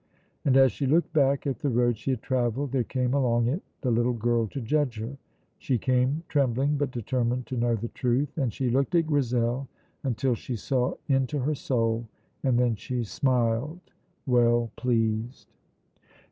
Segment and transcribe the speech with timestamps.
[0.45, 3.61] And as she looked back at the road she had travelled, there came along it
[3.81, 5.15] the little girl to judge her.
[5.59, 9.67] She came trembling, but determined to know the truth, and she looked at Grizel
[10.01, 12.07] until she saw into her soul,
[12.43, 13.79] and then she smiled,
[14.25, 15.53] well pleased.